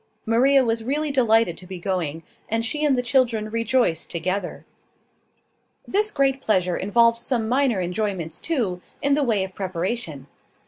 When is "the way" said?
9.13-9.43